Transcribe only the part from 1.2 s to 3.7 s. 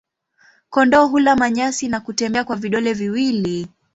manyasi na kutembea kwa vidole viwili.